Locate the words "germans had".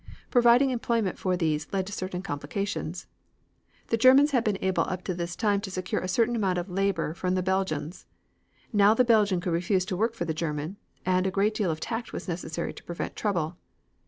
3.97-4.43